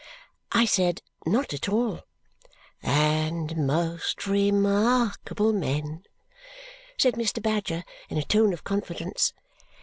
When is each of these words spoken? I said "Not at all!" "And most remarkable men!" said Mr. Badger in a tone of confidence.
I 0.51 0.65
said 0.65 1.03
"Not 1.27 1.53
at 1.53 1.69
all!" 1.69 2.01
"And 2.81 3.55
most 3.67 4.25
remarkable 4.25 5.53
men!" 5.53 6.05
said 6.97 7.13
Mr. 7.13 7.39
Badger 7.39 7.83
in 8.09 8.17
a 8.17 8.23
tone 8.23 8.51
of 8.51 8.63
confidence. 8.63 9.31